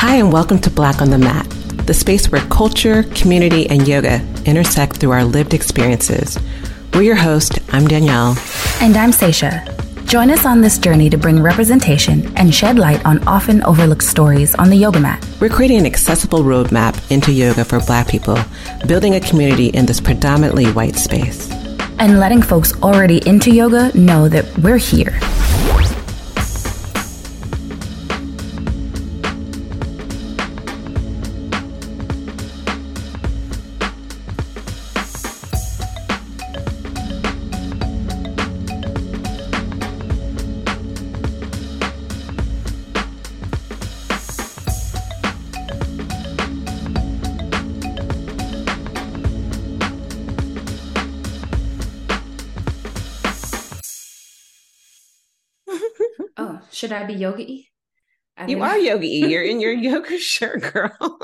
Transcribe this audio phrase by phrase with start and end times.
[0.00, 1.50] Hi, and welcome to Black on the Mat,
[1.86, 6.38] the space where culture, community, and yoga intersect through our lived experiences.
[6.94, 7.58] We're your host.
[7.72, 8.36] I'm Danielle.
[8.80, 9.66] And I'm Saisha.
[10.06, 14.54] Join us on this journey to bring representation and shed light on often overlooked stories
[14.54, 15.28] on the yoga mat.
[15.40, 18.38] We're creating an accessible roadmap into yoga for Black people,
[18.86, 21.50] building a community in this predominantly white space.
[21.98, 25.18] And letting folks already into yoga know that we're here
[56.72, 57.44] Should I be yoga
[58.46, 59.08] You are yogi.
[59.08, 61.18] You're in your yoga shirt, girl.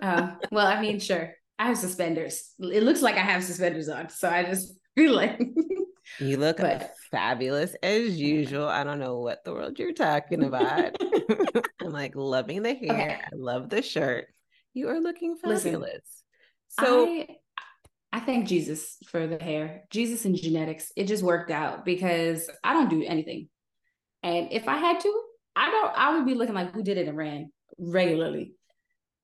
[0.00, 1.32] uh, well, I mean, sure.
[1.58, 2.52] I have suspenders.
[2.58, 4.10] It looks like I have suspenders on.
[4.10, 5.40] So I just feel like
[6.18, 8.68] you look but, fabulous as usual.
[8.68, 10.96] I don't know what the world you're talking about.
[11.80, 12.92] I'm like loving the hair.
[12.92, 13.20] Okay.
[13.32, 14.26] I love the shirt.
[14.74, 15.64] You are looking fabulous.
[15.64, 16.00] Listen,
[16.78, 17.28] so I,
[18.12, 19.84] I thank Jesus for the hair.
[19.90, 20.92] Jesus and genetics.
[20.96, 23.48] It just worked out because I don't do anything.
[24.26, 25.22] And if I had to,
[25.54, 28.54] I don't, I would be looking like who did it and ran regularly.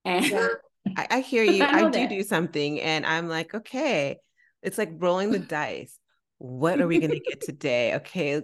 [0.05, 0.25] And
[0.97, 1.65] I, I, hear you.
[1.65, 4.19] I, I do do something, and I'm like, okay,
[4.63, 5.99] it's like rolling the dice.
[6.39, 7.97] What are we going to get today?
[7.97, 8.43] Okay,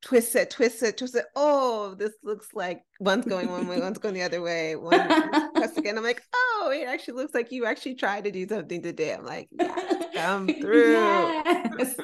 [0.00, 1.26] twist it, twist it, twist it.
[1.36, 4.76] Oh, this looks like one's going one way, one's going the other way.
[4.76, 5.98] One twist again.
[5.98, 9.12] I'm like, oh, it actually looks like you actually tried to do something today.
[9.12, 10.92] I'm like, yes, come through.
[10.92, 11.96] Yes.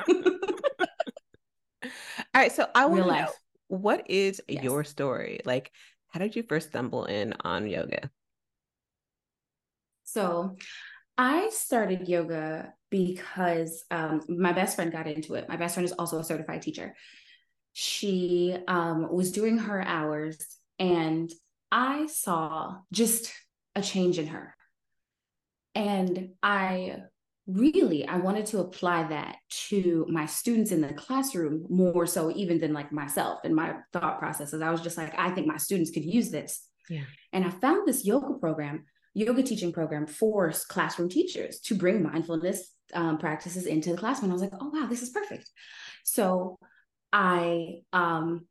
[2.34, 3.28] All right, so I want to know
[3.68, 4.64] what is yes.
[4.64, 5.40] your story?
[5.44, 5.70] Like,
[6.08, 8.10] how did you first stumble in on yoga?
[10.04, 10.56] So,
[11.16, 15.48] I started yoga because um, my best friend got into it.
[15.48, 16.94] My best friend is also a certified teacher.
[17.72, 20.38] She um, was doing her hours,
[20.78, 21.30] and
[21.70, 23.32] I saw just
[23.74, 24.54] a change in her.
[25.74, 27.02] And I
[27.48, 32.58] really i wanted to apply that to my students in the classroom more so even
[32.58, 34.60] than like myself and my thought processes.
[34.60, 36.66] I was just like i think my students could use this.
[36.90, 37.04] Yeah.
[37.32, 42.74] And i found this yoga program yoga teaching program for classroom teachers to bring mindfulness
[42.94, 44.30] um, practices into the classroom.
[44.30, 45.48] I was like oh wow this is perfect.
[46.04, 46.58] So
[47.12, 48.46] i um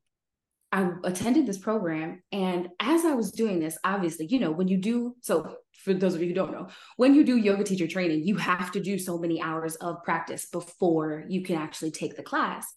[0.77, 2.21] I attended this program.
[2.31, 6.13] And as I was doing this, obviously, you know, when you do, so for those
[6.13, 6.67] of you who don't know,
[6.97, 10.45] when you do yoga teacher training, you have to do so many hours of practice
[10.45, 12.71] before you can actually take the class.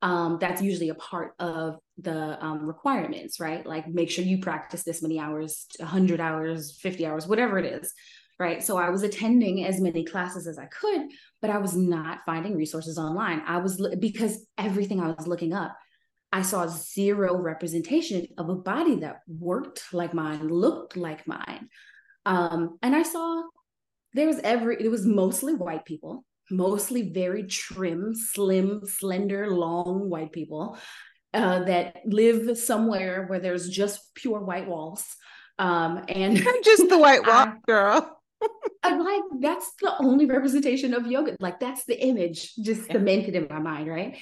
[0.00, 3.64] Um, that's usually a part of the um, requirements, right?
[3.66, 7.92] Like make sure you practice this many hours, 100 hours, 50 hours, whatever it is,
[8.38, 8.62] right?
[8.62, 11.02] So I was attending as many classes as I could,
[11.42, 13.42] but I was not finding resources online.
[13.46, 15.76] I was, because everything I was looking up
[16.34, 21.68] I saw zero representation of a body that worked like mine, looked like mine.
[22.26, 23.44] Um, and I saw
[24.14, 30.32] there was every, it was mostly white people, mostly very trim, slim, slender, long white
[30.32, 30.76] people
[31.32, 35.04] uh, that live somewhere where there's just pure white walls.
[35.60, 38.20] Um, and just the white wall, I, girl.
[38.82, 41.36] I'm like, that's the only representation of yoga.
[41.38, 44.18] Like that's the image just cemented in my mind, right?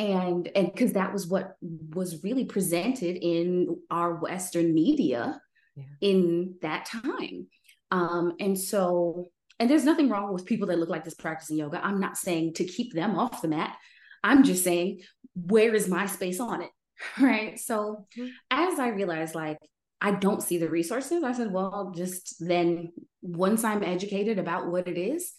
[0.00, 5.38] And and because that was what was really presented in our western media
[5.76, 5.84] yeah.
[6.00, 7.46] in that time.
[7.90, 11.84] Um and so and there's nothing wrong with people that look like this practicing yoga.
[11.84, 13.76] I'm not saying to keep them off the mat.
[14.24, 15.02] I'm just saying
[15.34, 16.70] where is my space on it?
[17.18, 17.58] Right?
[17.58, 18.28] So mm-hmm.
[18.50, 19.58] as i realized like
[20.02, 24.86] i don't see the resources i said well just then once i'm educated about what
[24.86, 25.32] it is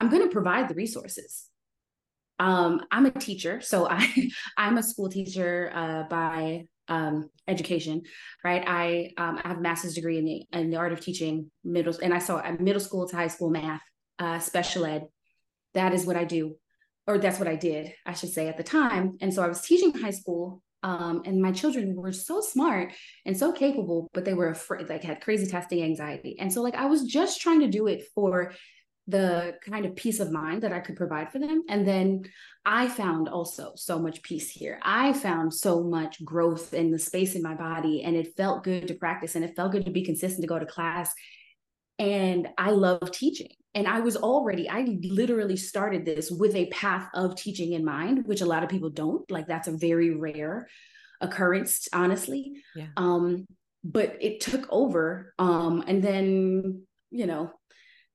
[0.00, 1.49] i'm going to provide the resources
[2.40, 8.02] um, I'm a teacher, so I I'm a school teacher uh, by um, education,
[8.42, 8.64] right?
[8.66, 11.94] I um, I have a master's degree in the in the art of teaching middle,
[12.02, 13.82] and I saw middle school to high school math,
[14.18, 15.06] uh, special ed.
[15.74, 16.56] That is what I do,
[17.06, 19.18] or that's what I did, I should say, at the time.
[19.20, 22.92] And so I was teaching high school, um, and my children were so smart
[23.26, 26.38] and so capable, but they were afraid, like had crazy testing anxiety.
[26.40, 28.54] And so like I was just trying to do it for
[29.10, 31.62] the kind of peace of mind that I could provide for them.
[31.68, 32.22] And then
[32.64, 34.78] I found also so much peace here.
[34.82, 38.88] I found so much growth in the space in my body, and it felt good
[38.88, 41.12] to practice and it felt good to be consistent to go to class.
[41.98, 43.50] And I love teaching.
[43.74, 48.26] And I was already, I literally started this with a path of teaching in mind,
[48.26, 49.30] which a lot of people don't.
[49.30, 50.66] Like, that's a very rare
[51.20, 52.54] occurrence, honestly.
[52.74, 52.88] Yeah.
[52.96, 53.46] Um,
[53.84, 55.34] but it took over.
[55.38, 57.52] Um, and then, you know,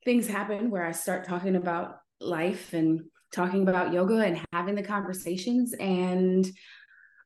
[0.05, 3.01] things happen where I start talking about life and
[3.33, 5.73] talking about yoga and having the conversations.
[5.73, 6.47] And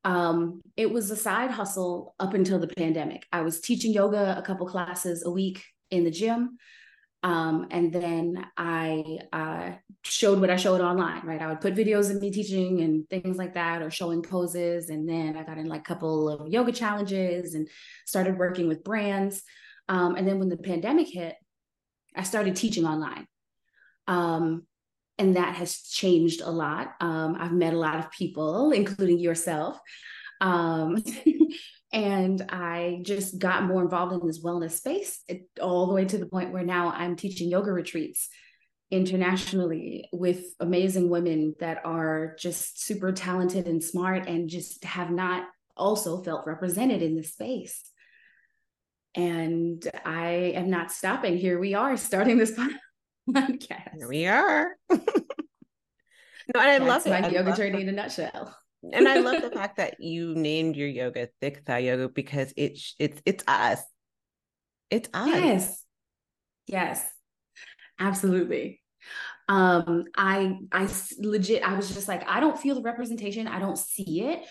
[0.06, 3.26] um, it was a side hustle up until the pandemic.
[3.32, 6.58] I was teaching yoga a couple classes a week in the gym.
[7.22, 9.72] Um, and then I uh,
[10.06, 11.42] showed what I showed online, right?
[11.42, 14.90] I would put videos of me teaching and things like that, or showing poses.
[14.90, 17.68] And then I got in like a couple of yoga challenges and
[18.06, 19.44] started working with brands.
[19.90, 21.36] Um, and then when the pandemic hit,
[22.16, 23.26] I started teaching online.
[24.08, 24.64] Um,
[25.18, 26.94] and that has changed a lot.
[27.02, 29.80] Um, I've met a lot of people, including yourself.
[30.42, 31.04] Um,
[31.94, 35.22] and I just got more involved in this wellness space,
[35.62, 38.30] all the way to the point where now I'm teaching yoga retreats
[38.92, 45.44] internationally with amazing women that are just super talented and smart and just have not
[45.78, 47.84] also felt represented in this space.
[49.16, 51.38] And I am not stopping.
[51.38, 52.52] Here we are starting this
[53.30, 53.98] podcast.
[53.98, 54.76] Here we are.
[54.90, 54.98] no,
[56.56, 57.10] and I That's love it.
[57.10, 58.56] my I yoga journey in a nutshell.
[58.94, 62.96] and I love the fact that you named your yoga thick thigh yoga because it's
[63.00, 63.82] it's it's us.
[64.90, 65.28] It's us.
[65.28, 65.86] Yes.
[66.68, 67.10] Yes.
[68.00, 68.82] Absolutely.
[69.48, 70.88] Um, i i
[71.20, 74.46] legit I was just like, I don't feel the representation, I don't see it.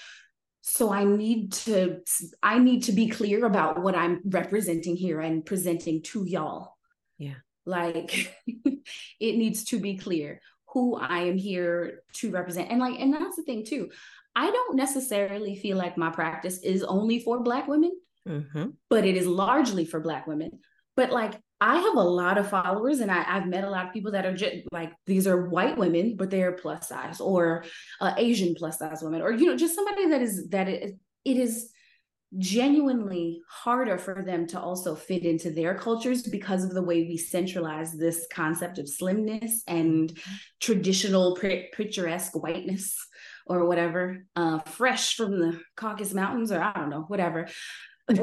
[0.69, 2.01] So I need to
[2.43, 6.77] I need to be clear about what I'm representing here and presenting to y'all.
[7.19, 7.35] Yeah.
[7.67, 10.41] Like it needs to be clear
[10.73, 12.71] who I am here to represent.
[12.71, 13.91] And like, and that's the thing too.
[14.37, 17.93] I don't necessarily feel like my practice is only for Black women
[18.29, 18.75] Mhm.
[18.91, 20.59] but it is largely for black women
[20.97, 23.93] but like i have a lot of followers and I, i've met a lot of
[23.93, 27.65] people that are just like these are white women but they're plus size or
[28.01, 31.37] uh, asian plus size women or you know just somebody that is that it, it
[31.37, 31.73] is
[32.37, 37.17] genuinely harder for them to also fit into their cultures because of the way we
[37.17, 40.19] centralize this concept of slimness and
[40.61, 42.95] traditional picturesque whiteness
[43.47, 47.49] or whatever uh, fresh from the caucasus mountains or i don't know whatever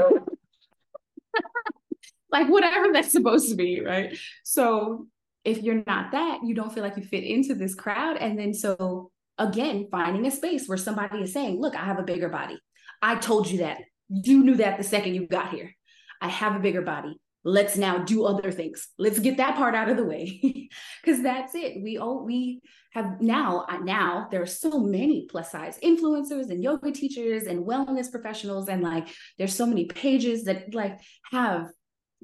[2.31, 4.17] like whatever that's supposed to be, right?
[4.43, 5.07] So
[5.43, 8.17] if you're not that, you don't feel like you fit into this crowd.
[8.17, 12.03] And then so again, finding a space where somebody is saying, look, I have a
[12.03, 12.59] bigger body.
[13.01, 13.77] I told you that.
[14.09, 15.73] You knew that the second you got here.
[16.21, 17.19] I have a bigger body.
[17.43, 18.87] Let's now do other things.
[18.97, 20.69] Let's get that part out of the way.
[21.05, 21.83] Cause that's it.
[21.83, 22.61] We all we
[22.93, 28.09] have now, now there are so many plus size influencers and yoga teachers and wellness
[28.09, 28.67] professionals.
[28.67, 29.07] And like
[29.37, 30.99] there's so many pages that like
[31.31, 31.67] have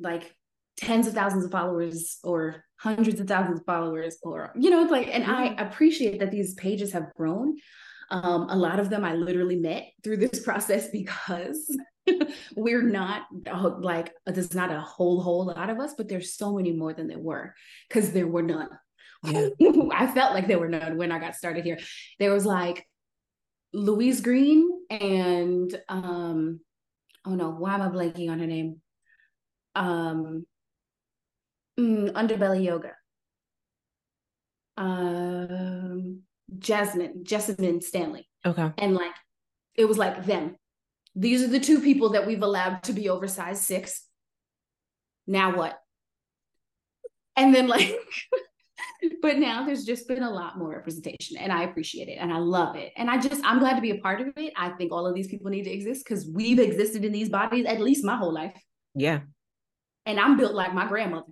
[0.02, 0.36] like
[0.78, 4.92] tens of thousands of followers or hundreds of thousands of followers or you know it's
[4.92, 7.58] like and i appreciate that these pages have grown.
[8.10, 11.78] Um, a lot of them i literally met through this process because
[12.56, 13.24] we're not
[13.80, 17.08] like there's not a whole whole lot of us but there's so many more than
[17.08, 17.54] there were
[17.88, 18.70] because there were none.
[19.24, 19.50] Yeah.
[19.94, 21.78] i felt like there were none when i got started here.
[22.20, 22.86] There was like
[23.72, 26.60] louise green and um
[27.26, 28.82] oh no why am i blanking on her name
[29.76, 30.46] um
[31.80, 32.94] mm, underbelly yoga.
[34.78, 36.22] Um
[36.58, 38.28] jasmine Jessamyn Stanley.
[38.46, 38.72] Okay.
[38.78, 39.14] and like
[39.76, 40.56] it was like them.
[41.16, 44.06] These are the two people that we've allowed to be oversized six.
[45.28, 45.78] Now what?
[47.36, 47.96] And then like
[49.22, 52.38] but now there's just been a lot more representation and i appreciate it and i
[52.38, 52.92] love it.
[52.98, 54.54] And i just i'm glad to be a part of it.
[54.56, 57.66] I think all of these people need to exist because we've existed in these bodies
[57.66, 58.60] at least my whole life.
[58.96, 59.22] Yeah.
[60.06, 61.32] And I'm built like my grandmother.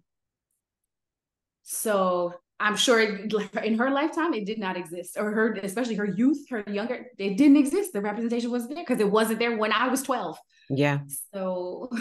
[1.63, 6.49] So I'm sure in her lifetime it did not exist, or her, especially her youth,
[6.49, 7.93] her younger, it didn't exist.
[7.93, 10.37] The representation wasn't there because it wasn't there when I was 12.
[10.69, 10.99] Yeah.
[11.33, 11.89] So,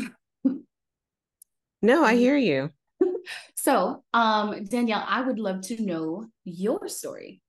[1.82, 2.70] No, I hear you.
[3.54, 7.40] so um, Danielle, I would love to know your story.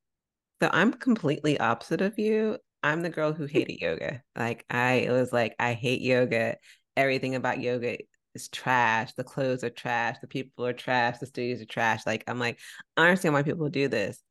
[0.62, 2.58] So I'm completely opposite of you.
[2.82, 4.22] I'm the girl who hated yoga.
[4.36, 6.56] Like I it was like, I hate yoga.
[6.96, 7.98] Everything about yoga
[8.40, 9.12] is trash.
[9.14, 10.16] The clothes are trash.
[10.20, 11.18] The people are trash.
[11.18, 12.06] The studios are trash.
[12.06, 12.58] Like I'm like,
[12.96, 14.22] I understand why people do this.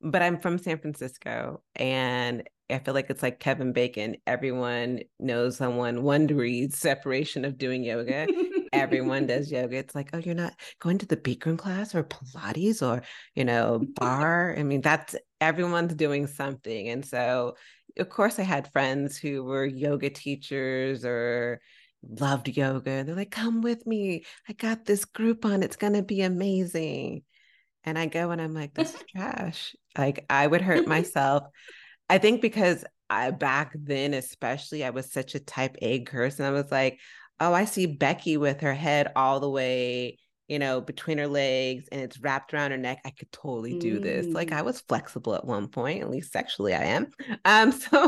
[0.00, 4.16] But I'm from San Francisco and I feel like it's like Kevin Bacon.
[4.26, 8.26] Everyone knows someone one degree separation of doing yoga.
[8.72, 9.76] Everyone does yoga.
[9.76, 13.02] It's like, oh, you're not going to the Bikram class or Pilates or,
[13.34, 14.58] you know, barre.
[14.58, 16.88] I mean, that's everyone's doing something.
[16.90, 17.56] And so,
[17.98, 21.60] of course, I had friends who were yoga teachers or
[22.02, 23.04] loved yoga.
[23.04, 24.24] They're like, come with me.
[24.48, 25.62] I got this Groupon.
[25.62, 27.22] It's going to be amazing.
[27.84, 29.74] And I go and I'm like, this is trash.
[29.96, 31.44] Like, I would hurt myself.
[32.08, 36.44] I think because I back then, especially, I was such a type A person.
[36.44, 36.98] I was like,
[37.40, 41.88] oh, I see Becky with her head all the way, you know, between her legs
[41.90, 43.00] and it's wrapped around her neck.
[43.04, 44.02] I could totally do mm.
[44.02, 44.26] this.
[44.26, 44.64] Like I mm.
[44.64, 47.08] was flexible at one point, at least sexually I am.
[47.44, 47.88] Um, so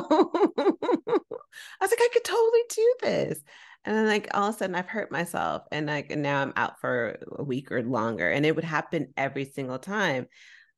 [1.80, 3.40] I was like, I could totally do this.
[3.84, 6.52] And then like all of a sudden I've hurt myself and like and now I'm
[6.56, 8.30] out for a week or longer.
[8.30, 10.26] And it would happen every single time.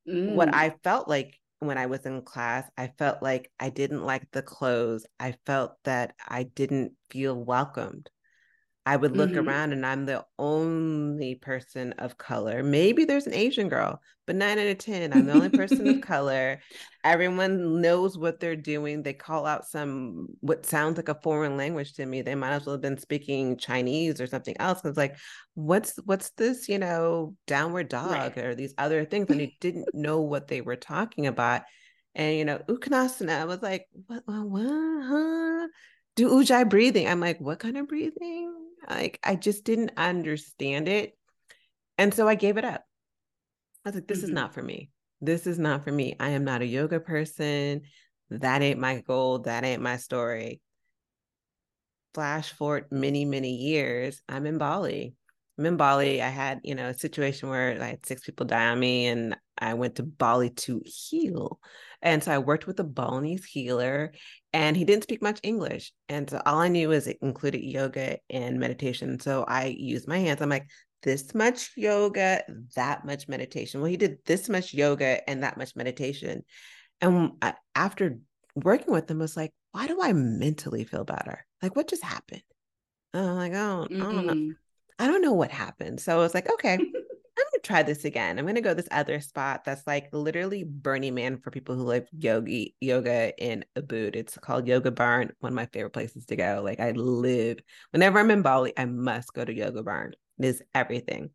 [0.07, 0.35] Mm.
[0.35, 4.29] What I felt like when I was in class, I felt like I didn't like
[4.31, 5.05] the clothes.
[5.19, 8.09] I felt that I didn't feel welcomed.
[8.85, 9.47] I would look mm-hmm.
[9.47, 12.63] around and I'm the only person of color.
[12.63, 16.01] Maybe there's an Asian girl, but nine out of 10, I'm the only person of
[16.01, 16.59] color.
[17.05, 19.01] Everyone knows what they're doing.
[19.01, 22.23] They call out some, what sounds like a foreign language to me.
[22.23, 24.83] They might as well have been speaking Chinese or something else.
[24.83, 25.15] It's like,
[25.53, 28.37] what's, what's this, you know, downward dog right.
[28.37, 29.29] or these other things?
[29.29, 31.61] And you didn't know what they were talking about.
[32.15, 35.67] And, you know, Uttanasana, I was like, what, what, what huh?
[36.15, 37.07] Do Ujjayi breathing.
[37.07, 38.53] I'm like, what kind of breathing?
[38.89, 41.13] Like I just didn't understand it.
[41.97, 42.83] And so I gave it up.
[43.85, 44.27] I was like, this mm-hmm.
[44.27, 44.89] is not for me.
[45.21, 46.15] This is not for me.
[46.19, 47.81] I am not a yoga person.
[48.29, 49.39] That ain't my goal.
[49.39, 50.61] That ain't my story.
[52.13, 55.15] Flash forward many, many years, I'm in Bali.
[55.57, 56.21] I'm in Bali.
[56.21, 59.35] I had, you know, a situation where I had six people die on me and
[59.57, 61.59] I went to Bali to heal.
[62.03, 64.13] And so I worked with a Balinese healer
[64.51, 65.93] and he didn't speak much English.
[66.09, 69.19] And so all I knew was it included yoga and meditation.
[69.21, 70.41] So I used my hands.
[70.41, 70.67] I'm like,
[71.01, 72.43] this much yoga,
[72.75, 73.79] that much meditation.
[73.79, 76.43] Well, he did this much yoga and that much meditation.
[77.01, 78.19] And I, after
[78.53, 81.45] working with him, I was like, why do I mentally feel better?
[81.61, 82.43] Like, what just happened?
[83.13, 84.01] And I'm like, oh, mm-hmm.
[84.01, 84.53] I don't know.
[84.99, 85.99] I don't know what happened.
[86.01, 86.77] So I was like, okay,
[87.63, 88.37] try this again.
[88.37, 92.07] I'm gonna go this other spot that's like literally Burning Man for people who like
[92.11, 94.15] yogi yoga in Ubud.
[94.15, 95.31] It's called Yoga Barn.
[95.39, 96.61] One of my favorite places to go.
[96.63, 97.59] Like I live
[97.91, 100.13] whenever I'm in Bali, I must go to Yoga Barn.
[100.39, 101.31] It is everything.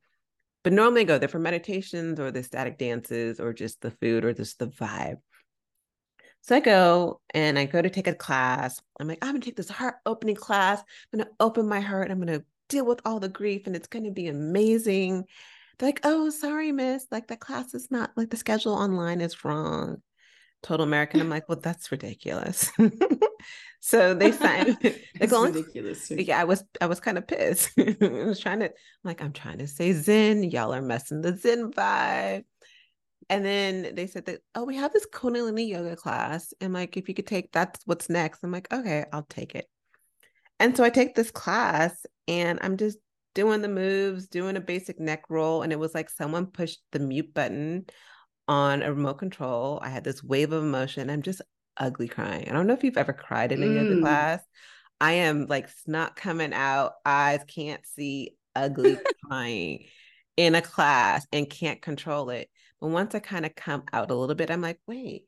[0.62, 4.24] But normally I go there for meditations or the static dances or just the food
[4.24, 5.16] or just the vibe.
[6.42, 8.80] So I go and I go to take a class.
[9.00, 10.80] I'm like, I'm gonna take this heart opening class.
[11.12, 12.10] I'm gonna open my heart.
[12.10, 15.24] I'm gonna deal with all the grief and it's gonna be amazing.
[15.78, 17.06] They're like, oh, sorry, miss.
[17.10, 20.02] Like the class is not like the schedule online is wrong.
[20.62, 21.20] Total American.
[21.20, 22.72] I'm like, well, that's ridiculous.
[23.80, 26.10] so they signed that's going, ridiculous.
[26.10, 27.70] Yeah, I was I was kind of pissed.
[27.78, 28.72] I was trying to, I'm
[29.04, 30.42] like, I'm trying to say Zen.
[30.42, 32.44] Y'all are messing the Zen vibe.
[33.30, 36.54] And then they said that, oh, we have this Kundalini yoga class.
[36.60, 38.42] And like, if you could take that's what's next.
[38.42, 39.68] I'm like, okay, I'll take it.
[40.58, 42.98] And so I take this class and I'm just
[43.38, 46.98] doing the moves, doing a basic neck roll, and it was like someone pushed the
[46.98, 47.86] mute button
[48.48, 49.78] on a remote control.
[49.80, 51.08] I had this wave of emotion.
[51.08, 51.40] I'm just
[51.76, 52.48] ugly crying.
[52.48, 53.76] I don't know if you've ever cried in a mm.
[53.76, 54.42] yoga class.
[55.00, 59.84] I am like snot coming out, eyes can't see, ugly crying
[60.36, 62.50] in a class and can't control it.
[62.80, 65.26] But once I kind of come out a little bit, I'm like, wait,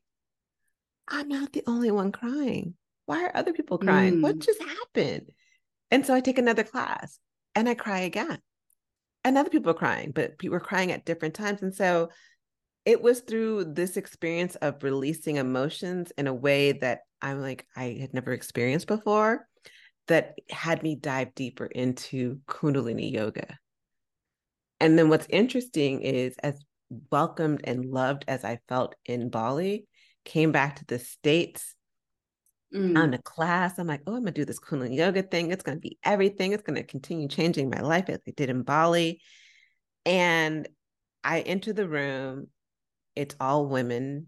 [1.07, 2.73] I'm not the only one crying.
[3.05, 4.15] Why are other people crying?
[4.15, 4.21] Mm.
[4.21, 5.31] What just happened?
[5.89, 7.17] And so I take another class
[7.55, 8.39] and I cry again.
[9.23, 11.61] And other people are crying, but people were crying at different times.
[11.61, 12.09] And so
[12.85, 17.97] it was through this experience of releasing emotions in a way that I'm like, I
[17.99, 19.47] had never experienced before
[20.07, 23.57] that had me dive deeper into Kundalini yoga.
[24.79, 26.59] And then what's interesting is as
[27.11, 29.85] welcomed and loved as I felt in Bali,
[30.25, 31.75] came back to the States
[32.73, 32.97] mm.
[32.97, 33.77] on a class.
[33.77, 35.51] I'm like, oh, I'm gonna do this Kundalini yoga thing.
[35.51, 36.53] It's gonna be everything.
[36.53, 39.21] It's gonna continue changing my life as I did in Bali.
[40.05, 40.67] And
[41.23, 42.47] I enter the room.
[43.15, 44.27] It's all women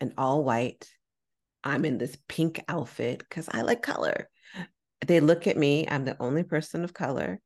[0.00, 0.88] and all white.
[1.62, 4.28] I'm in this pink outfit because I like color.
[5.06, 5.86] They look at me.
[5.88, 7.40] I'm the only person of color.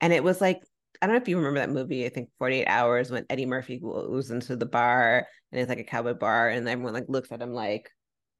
[0.00, 0.60] And it was like,
[1.00, 3.78] I don't know if you remember that movie, I think 48 Hours, when Eddie Murphy
[3.78, 7.42] goes into the bar and it's like a cowboy bar, and everyone like looks at
[7.42, 7.90] him like,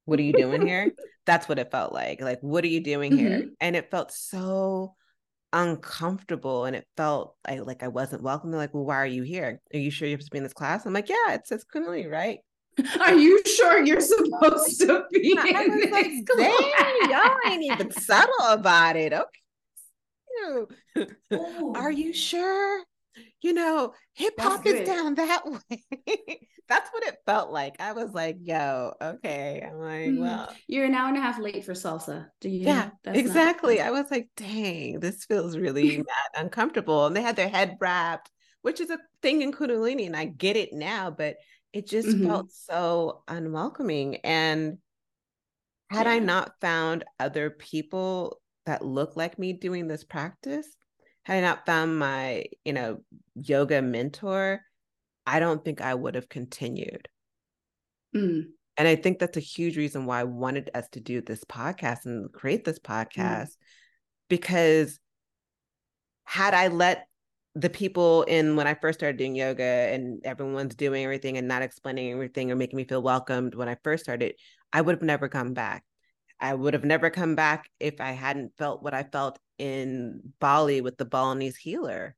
[0.04, 0.92] what are you doing here?
[1.26, 2.20] That's what it felt like.
[2.20, 3.26] Like, what are you doing mm-hmm.
[3.26, 3.50] here?
[3.60, 4.94] And it felt so
[5.52, 8.50] uncomfortable and it felt I, like I wasn't welcome.
[8.50, 9.60] They're like, well, why are you here?
[9.72, 10.84] Are you sure you're supposed to be in this class?
[10.84, 12.38] I'm like, yeah, it says Kundalini, right?
[13.00, 16.60] Are you sure you're supposed to be in this like, class?
[17.08, 19.12] y'all ain't even subtle about it.
[19.12, 20.66] Okay.
[21.76, 22.82] Are you sure?
[23.42, 27.76] You know, hip hop is down that way that's what it felt like.
[27.80, 29.66] I was like, yo, okay.
[29.66, 30.20] I'm like, mm-hmm.
[30.20, 32.26] well, you're an hour and a half late for salsa.
[32.40, 32.66] Do you?
[32.66, 33.78] Yeah, exactly.
[33.78, 36.02] Not- I was like, dang, this feels really
[36.34, 37.06] uncomfortable.
[37.06, 38.30] And they had their head wrapped,
[38.62, 41.36] which is a thing in Kundalini, and I get it now, but
[41.72, 42.26] it just mm-hmm.
[42.26, 44.16] felt so unwelcoming.
[44.16, 44.78] And
[45.90, 46.12] had yeah.
[46.12, 50.66] I not found other people that look like me doing this practice,
[51.24, 52.98] had I not found my, you know,
[53.34, 54.60] yoga mentor,
[55.26, 57.08] I don't think I would have continued.
[58.14, 58.44] Mm.
[58.76, 62.04] And I think that's a huge reason why I wanted us to do this podcast
[62.04, 62.84] and create this mm.
[62.84, 63.56] podcast mm.
[64.28, 64.98] because
[66.24, 67.06] had I let
[67.54, 71.62] the people in when I first started doing yoga and everyone's doing everything and not
[71.62, 74.34] explaining everything or making me feel welcomed when I first started,
[74.72, 75.84] I would have never come back.
[76.40, 80.80] I would have never come back if I hadn't felt what I felt in Bali
[80.80, 82.14] with the Balinese healer.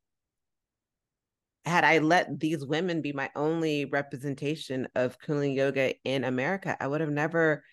[1.64, 6.86] Had I let these women be my only representation of Kundalini yoga in America, I
[6.86, 7.64] would have never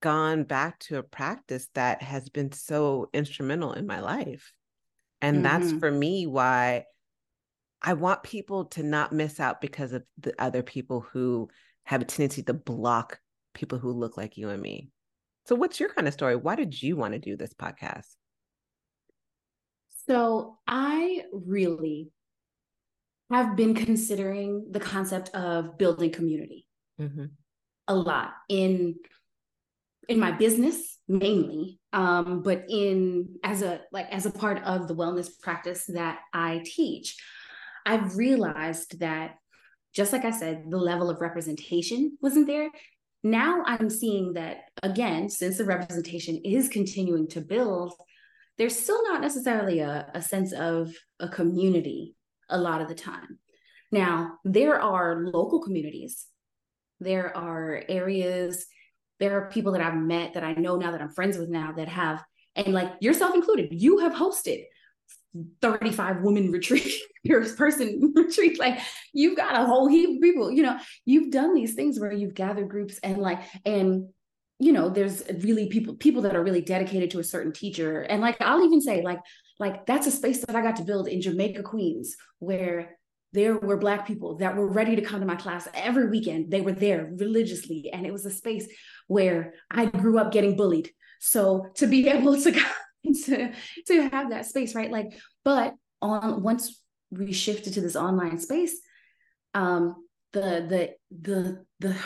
[0.00, 4.52] gone back to a practice that has been so instrumental in my life.
[5.20, 5.42] And mm-hmm.
[5.42, 6.84] that's for me why
[7.82, 11.48] I want people to not miss out because of the other people who
[11.84, 13.18] have a tendency to block
[13.54, 14.90] people who look like you and me.
[15.46, 16.36] So, what's your kind of story?
[16.36, 18.06] Why did you want to do this podcast?
[20.08, 22.10] So, I really
[23.30, 26.66] have been considering the concept of building community
[26.98, 27.26] mm-hmm.
[27.86, 28.96] a lot in
[30.08, 34.94] in my business mainly um, but in as a like as a part of the
[34.94, 37.16] wellness practice that i teach
[37.84, 39.34] i've realized that
[39.92, 42.70] just like i said the level of representation wasn't there
[43.24, 47.92] now I'm seeing that again, since the representation is continuing to build,
[48.58, 52.14] there's still not necessarily a, a sense of a community
[52.50, 53.38] a lot of the time.
[53.90, 56.26] Now, there are local communities,
[57.00, 58.66] there are areas,
[59.20, 61.72] there are people that I've met that I know now that I'm friends with now
[61.72, 62.22] that have,
[62.54, 64.64] and like yourself included, you have hosted
[65.60, 66.92] 35 women retreat
[67.56, 68.78] person retreat like
[69.12, 72.34] you've got a whole heap of people you know you've done these things where you've
[72.34, 74.08] gathered groups and like and
[74.58, 78.02] you know there's really people people that are really dedicated to a certain teacher.
[78.02, 79.20] And like i'll even say like
[79.58, 82.98] like that's a space that i got to build in jamaica queens where
[83.32, 86.50] there were black people that were ready to come to my class every weekend.
[86.50, 87.90] They were there religiously.
[87.92, 88.66] And it was a space
[89.06, 90.90] where i grew up getting bullied.
[91.20, 92.52] So to be able to
[93.24, 93.52] to
[93.86, 94.90] to have that space right?
[94.90, 96.80] Like but on once
[97.10, 98.78] we shifted to this online space
[99.54, 99.94] um
[100.32, 101.96] the the the the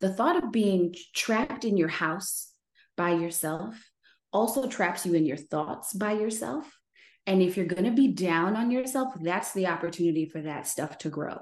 [0.00, 2.52] the thought of being trapped in your house
[2.96, 3.74] by yourself
[4.32, 6.78] also traps you in your thoughts by yourself
[7.26, 10.98] and if you're going to be down on yourself that's the opportunity for that stuff
[10.98, 11.38] to grow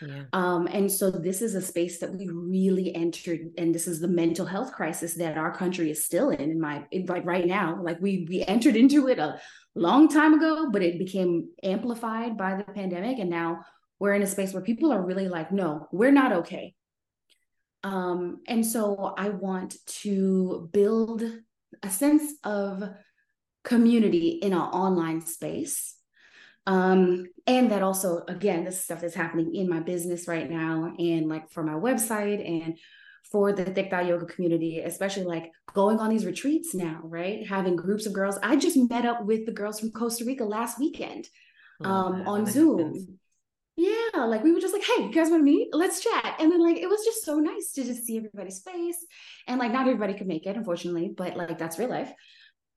[0.00, 0.24] yeah.
[0.32, 4.08] Um, and so this is a space that we really entered, and this is the
[4.08, 6.40] mental health crisis that our country is still in.
[6.40, 9.40] In my in, like right now, like we we entered into it a
[9.74, 13.64] long time ago, but it became amplified by the pandemic, and now
[13.98, 16.74] we're in a space where people are really like, no, we're not okay.
[17.82, 21.22] Um, and so I want to build
[21.82, 22.82] a sense of
[23.64, 25.98] community in our online space
[26.68, 31.26] um, and that also, again, this stuff is happening in my business right now and
[31.26, 32.78] like for my website and
[33.32, 37.46] for the Thick Thigh Yoga community, especially like going on these retreats now, right?
[37.46, 38.38] Having groups of girls.
[38.42, 41.26] I just met up with the girls from Costa Rica last weekend
[41.82, 43.18] oh, um, on Zoom.
[43.78, 45.68] Yeah, like we were just like, hey, you guys want to meet?
[45.72, 46.36] Let's chat.
[46.40, 49.06] And then like it was just so nice to just see everybody's face.
[49.46, 52.12] And like not everybody could make it, unfortunately, but like that's real life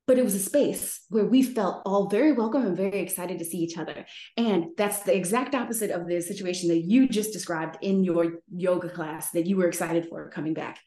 [0.06, 3.44] but it was a space where we felt all very welcome and very excited to
[3.44, 4.04] see each other.
[4.36, 8.88] And that's the exact opposite of the situation that you just described in your yoga
[8.88, 10.80] class that you were excited for coming back,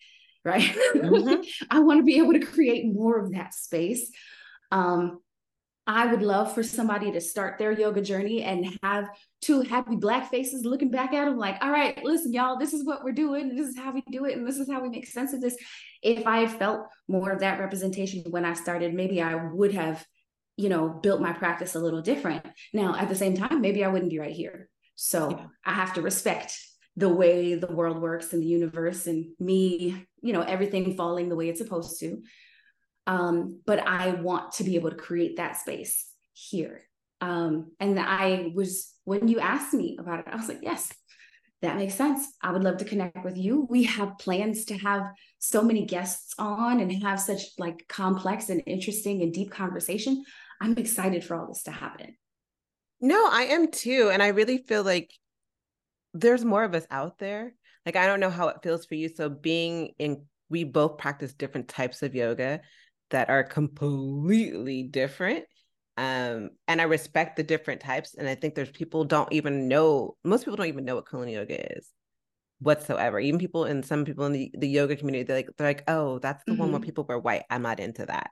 [0.43, 0.75] right?
[0.95, 1.41] Mm-hmm.
[1.69, 4.12] I want to be able to create more of that space.
[4.71, 5.19] Um,
[5.88, 9.08] I would love for somebody to start their yoga journey and have
[9.41, 12.84] two happy black faces looking back at them like, all right, listen, y'all, this is
[12.84, 13.56] what we're doing.
[13.56, 14.36] This is how we do it.
[14.36, 15.56] And this is how we make sense of this.
[16.02, 20.04] If I felt more of that representation when I started, maybe I would have,
[20.58, 22.43] you know, built my practice a little different.
[22.74, 24.69] Now, at the same time, maybe I wouldn't be right here.
[24.95, 25.45] So yeah.
[25.65, 26.58] I have to respect
[26.98, 31.36] the way the world works and the universe and me, you know, everything falling the
[31.36, 32.24] way it's supposed to.
[33.08, 36.82] Um, but I want to be able to create that space here.
[37.22, 40.91] Um, and I was, when you asked me about it, I was like, yes,
[41.62, 42.28] that makes sense.
[42.41, 43.65] I would love to connect with you.
[43.70, 45.04] We have plans to have
[45.39, 50.24] so many guests on and have such like complex and interesting and deep conversation.
[50.62, 52.15] I'm excited for all this to happen.
[53.02, 54.10] No, I am too.
[54.12, 55.12] And I really feel like
[56.13, 57.54] there's more of us out there.
[57.86, 59.10] Like, I don't know how it feels for you.
[59.10, 62.62] So, being in, we both practice different types of yoga
[63.10, 65.46] that are completely different
[65.98, 70.15] um and i respect the different types and i think there's people don't even know
[70.24, 71.89] most people don't even know what kundalini yoga is
[72.60, 75.84] whatsoever even people and some people in the, the yoga community they're like they're like
[75.88, 76.62] oh that's the mm-hmm.
[76.62, 76.86] one where mm-hmm.
[76.86, 78.30] people wear white i'm not into that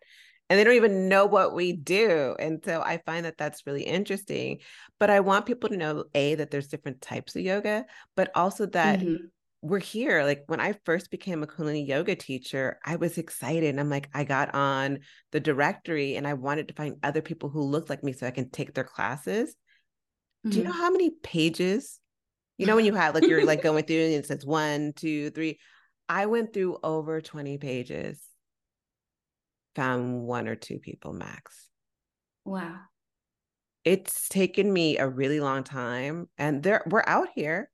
[0.50, 2.36] and they don't even know what we do.
[2.38, 4.60] And so I find that that's really interesting.
[5.00, 8.66] But I want people to know A, that there's different types of yoga, but also
[8.68, 9.26] that mm-hmm.
[9.64, 10.24] We're here.
[10.24, 13.80] Like when I first became a Kundalini yoga teacher, I was excited.
[13.80, 15.00] I'm like, I got on
[15.32, 18.32] the directory and I wanted to find other people who looked like me so I
[18.32, 19.56] can take their classes.
[20.46, 20.50] Mm-hmm.
[20.50, 20.80] Do you know mm-hmm.
[20.82, 22.02] how many pages?
[22.58, 25.30] You know, when you have like you're like going through and it says one, two,
[25.30, 25.60] three.
[26.10, 28.22] I went through over 20 pages
[29.76, 31.70] found one or two people max.
[32.44, 32.80] Wow.
[33.86, 37.70] It's taken me a really long time and there we're out here.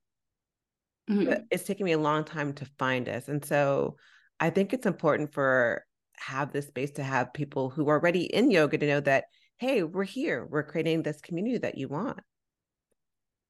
[1.10, 1.42] Mm-hmm.
[1.50, 3.28] It's taken me a long time to find us.
[3.28, 3.96] And so
[4.38, 5.84] I think it's important for
[6.18, 9.24] have this space to have people who are already in yoga to know that
[9.58, 10.46] hey, we're here.
[10.48, 12.20] We're creating this community that you want.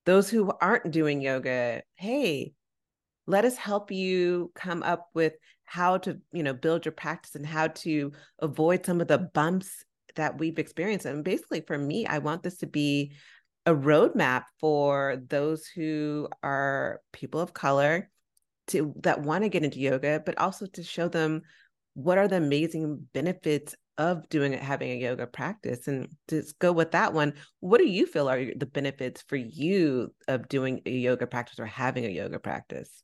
[0.06, 2.52] Those who aren't doing yoga, hey,
[3.28, 7.46] let us help you come up with how to you know build your practice and
[7.46, 9.84] how to avoid some of the bumps
[10.16, 13.12] that we've experienced and basically for me i want this to be
[13.70, 18.10] a roadmap for those who are people of color
[18.68, 21.42] to that want to get into yoga but also to show them
[21.94, 26.72] what are the amazing benefits of doing it having a yoga practice and to go
[26.72, 30.90] with that one what do you feel are the benefits for you of doing a
[30.90, 33.02] yoga practice or having a yoga practice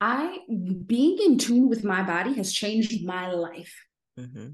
[0.00, 0.38] I
[0.86, 3.74] being in tune with my body has changed my life.
[4.18, 4.50] Mm-hmm.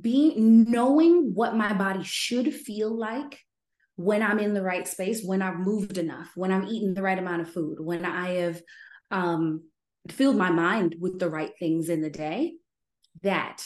[0.00, 3.40] Being knowing what my body should feel like
[4.00, 7.18] when I'm in the right space, when I've moved enough, when I'm eating the right
[7.18, 8.62] amount of food, when I have
[9.10, 9.64] um,
[10.08, 12.54] filled my mind with the right things in the day,
[13.22, 13.62] that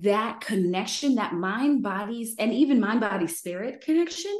[0.00, 4.34] that connection, that mind, bodies, and even mind, body, spirit connection,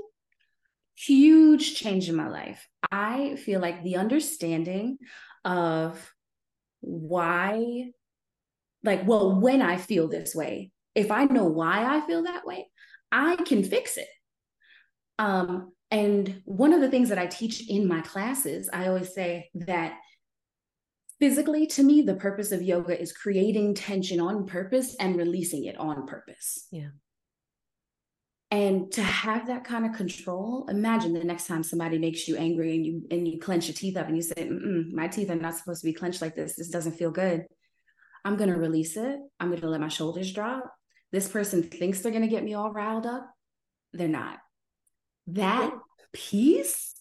[0.97, 2.67] huge change in my life.
[2.91, 4.97] I feel like the understanding
[5.45, 6.11] of
[6.81, 7.91] why,
[8.83, 12.67] like, well, when I feel this way, if I know why I feel that way,
[13.13, 14.09] I can fix it.
[15.19, 19.51] Um, and one of the things that I teach in my classes, I always say
[19.55, 19.95] that
[21.19, 25.79] physically, to me, the purpose of yoga is creating tension on purpose and releasing it
[25.79, 26.67] on purpose.
[26.71, 26.89] Yeah.
[28.51, 32.77] And to have that kind of control, imagine the next time somebody makes you angry
[32.77, 35.57] and you and you clench your teeth up and you say, "My teeth are not
[35.57, 36.57] supposed to be clenched like this.
[36.57, 37.47] This doesn't feel good."
[38.25, 39.21] I'm gonna release it.
[39.39, 40.65] I'm gonna let my shoulders drop.
[41.13, 43.31] This person thinks they're gonna get me all riled up.
[43.93, 44.39] They're not.
[45.33, 45.79] That mm-hmm.
[46.13, 46.95] peace,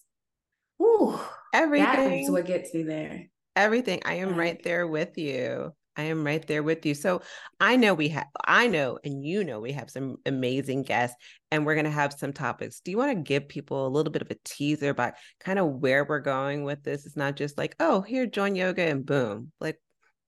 [0.82, 1.18] ooh,
[1.54, 2.22] everything.
[2.22, 3.26] That's what gets me there.
[3.56, 4.02] Everything.
[4.04, 5.72] I am right there with you.
[5.96, 6.94] I am right there with you.
[6.94, 7.22] So
[7.58, 11.16] I know we have, I know, and you know, we have some amazing guests
[11.50, 12.80] and we're going to have some topics.
[12.80, 15.66] Do you want to give people a little bit of a teaser about kind of
[15.66, 17.04] where we're going with this?
[17.04, 19.50] It's not just like, oh, here, join yoga and boom.
[19.58, 19.80] Like,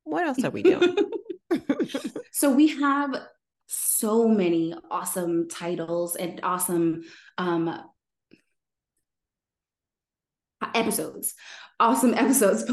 [0.02, 0.96] what else are we doing?
[2.32, 3.14] so we have
[4.00, 7.02] so many awesome titles and awesome
[7.38, 7.82] um,
[10.74, 11.34] episodes
[11.78, 12.64] awesome episodes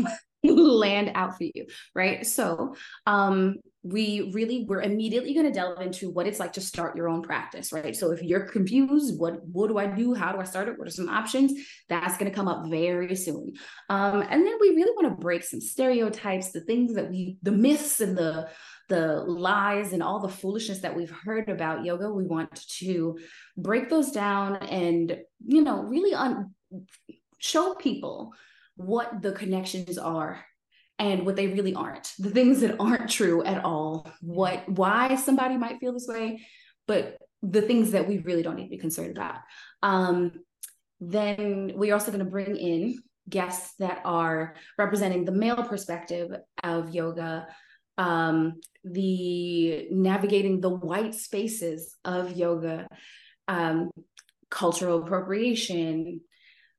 [0.43, 2.25] land out for you right?
[2.25, 6.97] So um we really we're immediately going to delve into what it's like to start
[6.97, 7.95] your own practice right?
[7.95, 10.13] So if you're confused what what do i do?
[10.13, 10.77] How do i start it?
[10.77, 11.53] What are some options?
[11.89, 13.53] That's going to come up very soon.
[13.89, 17.51] Um and then we really want to break some stereotypes the things that we the
[17.51, 18.49] myths and the
[18.87, 23.17] the lies and all the foolishness that we've heard about yoga we want to
[23.57, 26.53] break those down and you know really un-
[27.37, 28.33] show people
[28.75, 30.43] what the connections are
[30.99, 35.57] and what they really aren't the things that aren't true at all what why somebody
[35.57, 36.39] might feel this way
[36.87, 39.39] but the things that we really don't need to be concerned about.
[39.83, 40.31] Um,
[40.99, 46.31] then we're also going to bring in guests that are representing the male perspective
[46.63, 47.47] of yoga.
[47.97, 52.87] Um, the navigating the white spaces of yoga
[53.47, 53.89] um,
[54.49, 56.21] cultural appropriation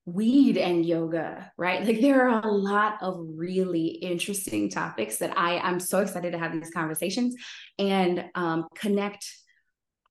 [0.09, 1.85] weed and yoga, right?
[1.85, 6.39] Like there are a lot of really interesting topics that I I'm so excited to
[6.39, 7.35] have these conversations
[7.79, 9.27] and um, connect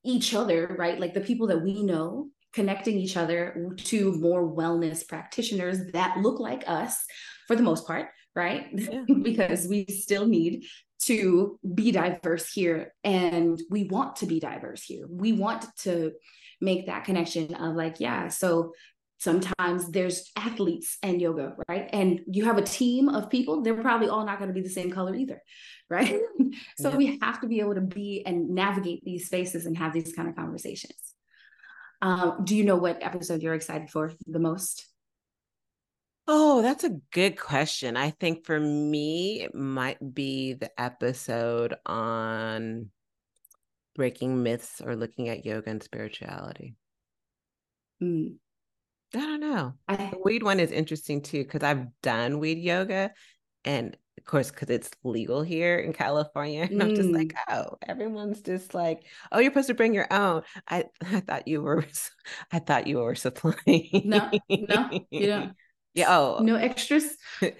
[0.06, 1.00] each other, right?
[1.00, 6.40] Like the people that we know, connecting each other to more wellness practitioners that look
[6.40, 7.04] like us
[7.48, 8.68] for the most part, right?
[8.74, 9.04] Yeah.
[9.24, 10.66] because we still need
[11.08, 15.06] to be diverse here and we want to be diverse here.
[15.10, 16.14] We want to
[16.62, 18.74] make that connection of like, yeah, so
[19.20, 24.08] sometimes there's athletes and yoga right and you have a team of people they're probably
[24.08, 25.42] all not going to be the same color either
[25.90, 26.20] right
[26.78, 26.96] so yeah.
[26.96, 30.30] we have to be able to be and navigate these spaces and have these kind
[30.30, 31.16] of conversations
[32.02, 34.86] um, do you know what episode you're excited for the most
[36.28, 42.90] oh that's a good question i think for me it might be the episode on
[43.98, 46.76] breaking myths or looking at yoga and spirituality?
[48.02, 48.36] Mm.
[49.14, 49.74] I don't know.
[49.88, 53.12] I, the weed one is interesting too because I've done weed yoga,
[53.66, 57.56] and of course, because it's legal here in California, and I'm just like, mm.
[57.56, 60.44] oh, everyone's just like, oh, you're supposed to bring your own.
[60.70, 61.86] I I thought you were,
[62.52, 64.04] I thought you were supplying.
[64.06, 65.54] No, no, you don't.
[65.98, 66.16] Yeah.
[66.16, 67.18] Oh, no extras.
[67.42, 67.54] I,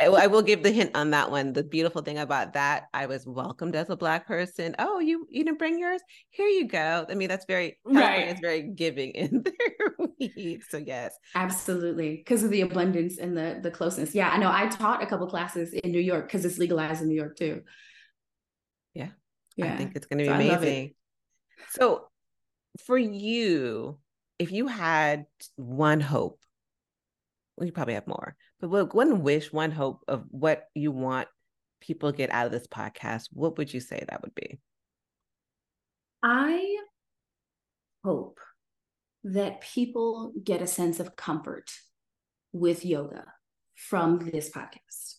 [0.00, 1.52] I, will give the hint on that one.
[1.52, 4.74] The beautiful thing about that, I was welcomed as a black person.
[4.80, 6.02] Oh, you you didn't bring yours?
[6.30, 7.06] Here you go.
[7.08, 8.26] I mean, that's very right.
[8.26, 9.42] It's very giving in
[10.18, 10.60] their.
[10.68, 14.16] So yes, absolutely, because of the abundance and the the closeness.
[14.16, 14.50] Yeah, I know.
[14.52, 17.62] I taught a couple classes in New York because it's legalized in New York too.
[18.94, 19.10] Yeah,
[19.56, 19.74] yeah.
[19.74, 20.94] I think it's going to be so amazing.
[21.70, 22.08] So,
[22.84, 24.00] for you,
[24.40, 26.40] if you had one hope
[27.56, 31.28] well, you probably have more, but one wish, one hope of what you want
[31.82, 34.58] people get out of this podcast, what would you say that would be?
[36.22, 36.76] I
[38.04, 38.38] hope
[39.24, 41.70] that people get a sense of comfort
[42.52, 43.24] with yoga
[43.74, 45.16] from this podcast.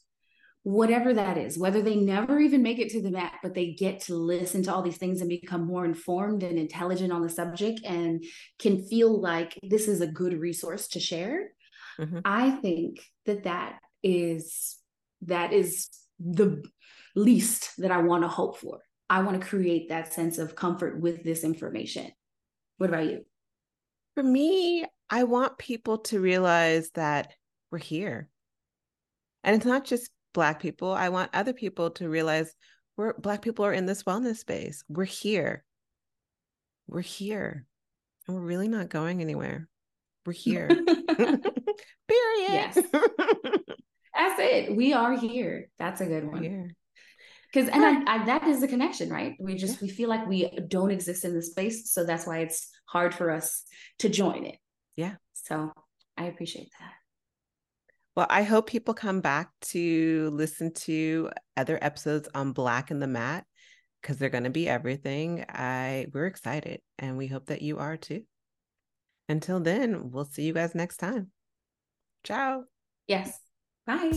[0.64, 4.00] Whatever that is, whether they never even make it to the mat, but they get
[4.02, 7.82] to listen to all these things and become more informed and intelligent on the subject
[7.84, 8.24] and
[8.60, 11.50] can feel like this is a good resource to share
[12.00, 12.20] Mm-hmm.
[12.26, 14.78] I think that that is
[15.22, 16.64] that is the
[17.16, 18.80] least that I want to hope for.
[19.10, 22.12] I want to create that sense of comfort with this information.
[22.78, 23.26] What about you?
[24.16, 27.34] For me, I want people to realize that
[27.72, 28.30] we're here.
[29.44, 30.92] And it's not just Black people.
[30.92, 32.54] I want other people to realize
[32.98, 34.84] we're Black people are in this wellness space.
[34.88, 35.64] We're here.
[36.88, 37.66] We're here.
[38.28, 39.68] And we're really not going anywhere.
[40.26, 40.70] We're here.
[42.08, 42.72] Period.
[42.76, 42.76] Yes.
[44.16, 44.76] That's it.
[44.76, 45.70] We are here.
[45.80, 46.74] That's a good one.
[47.52, 49.36] Because and I, I, that is the connection, right?
[49.40, 52.70] We just we feel like we don't exist in the space, so that's why it's
[52.86, 53.64] hard for us
[54.00, 54.58] to join it.
[54.96, 55.16] Yeah.
[55.34, 55.72] So
[56.18, 56.92] I appreciate that.
[58.16, 63.08] Well, I hope people come back to listen to other episodes on Black in the
[63.08, 63.46] Mat
[64.02, 65.46] because they're going to be everything.
[65.50, 68.24] I we're excited, and we hope that you are too.
[69.30, 71.32] Until then, we'll see you guys next time.
[72.24, 72.64] Ciao.
[73.08, 73.40] Yes.
[73.86, 74.12] Bye.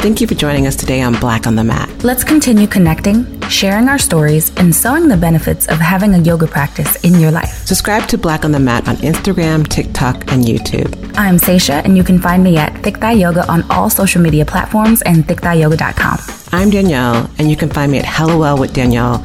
[0.00, 1.90] Thank you for joining us today on Black on the Mat.
[2.02, 6.96] Let's continue connecting, sharing our stories, and sowing the benefits of having a yoga practice
[7.04, 7.66] in your life.
[7.66, 10.94] Subscribe to Black on the Mat on Instagram, TikTok, and YouTube.
[11.18, 14.46] I'm Saisha, and you can find me at Thick Thigh Yoga on all social media
[14.46, 16.18] platforms and thickthighyoga.com.
[16.52, 19.16] I'm Danielle, and you can find me at Hellowell with Danielle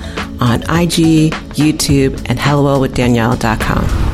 [0.41, 4.04] on IG, YouTube, and hellowellwithdanielle.com.